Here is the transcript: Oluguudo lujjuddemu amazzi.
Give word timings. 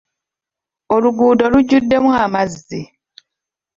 Oluguudo 0.95 1.43
lujjuddemu 1.53 2.05
amazzi. 2.25 2.81